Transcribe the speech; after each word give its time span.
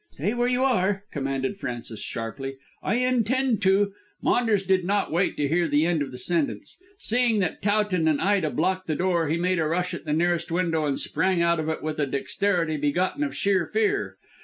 "Stay 0.15 0.33
where 0.33 0.47
you 0.47 0.63
are," 0.63 1.03
commanded 1.11 1.57
Frances 1.57 2.01
sharply. 2.01 2.55
"I 2.81 2.95
intend 2.95 3.61
to" 3.61 3.93
Maunders 4.23 4.63
did 4.63 4.83
not 4.83 5.11
wait 5.11 5.37
to 5.37 5.47
hear 5.47 5.67
the 5.67 5.85
end 5.85 6.01
of 6.01 6.09
the 6.11 6.17
sentence. 6.17 6.81
Seeing 6.97 7.37
that 7.41 7.61
Towton 7.61 8.07
and 8.07 8.19
Ida 8.19 8.49
blocked 8.49 8.87
the 8.87 8.95
door 8.95 9.27
he 9.29 9.37
made 9.37 9.59
a 9.59 9.67
rush 9.67 9.93
at 9.93 10.05
the 10.05 10.11
nearest 10.13 10.51
window 10.51 10.87
and 10.87 10.97
sprang 10.97 11.43
out 11.43 11.59
of 11.59 11.69
it 11.69 11.83
with 11.83 11.99
a 11.99 12.07
dexterity 12.07 12.77
begotten 12.77 13.23
of 13.23 13.35
sheer 13.37 13.67
fear. 13.67 14.17